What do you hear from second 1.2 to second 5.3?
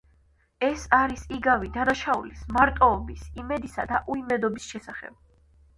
იგავი დანაშაულის, მარტოობის, იმედისა და უიმედობის შესახებ.